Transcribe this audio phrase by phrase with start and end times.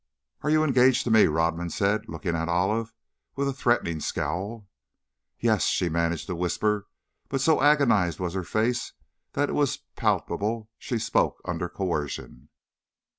[0.41, 2.91] "Are you engaged to me?" Rodman said, looking at Olive,
[3.35, 4.67] with a threatening scowl.
[5.39, 6.87] "Yes," she managed to whisper,
[7.29, 8.93] but so agonized was her face
[9.33, 12.49] that it was palpable she spoke under coercion.